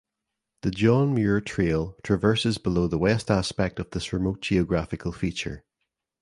The 0.63 0.71
John 0.71 1.13
Muir 1.13 1.41
Trail 1.41 1.95
traverses 2.03 2.57
below 2.57 2.87
the 2.87 2.97
west 2.97 3.29
aspect 3.29 3.77
of 3.79 3.91
this 3.91 4.11
remote 4.11 4.41
geographical 4.41 5.11
feature. 5.11 5.63